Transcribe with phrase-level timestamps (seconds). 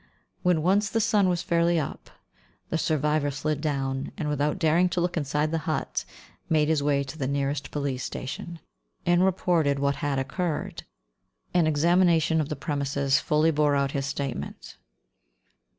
[0.41, 2.09] When once the sun was fairly up,
[2.71, 6.05] the survivor slid down, and without daring to look inside the hut,
[6.49, 8.57] made his way to the nearest Police Station,
[9.05, 10.85] and reported what had occurred.
[11.53, 14.75] An examination of the premises fully bore out his statement.